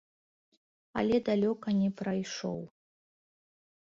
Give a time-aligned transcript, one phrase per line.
[1.01, 2.57] Але далёка не прайшоў.